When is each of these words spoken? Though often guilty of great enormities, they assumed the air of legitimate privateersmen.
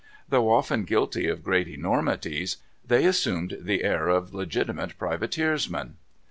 Though 0.27 0.49
often 0.51 0.85
guilty 0.85 1.27
of 1.27 1.43
great 1.43 1.67
enormities, 1.67 2.57
they 2.83 3.05
assumed 3.05 3.55
the 3.61 3.83
air 3.83 4.07
of 4.09 4.33
legitimate 4.33 4.97
privateersmen. 4.97 5.93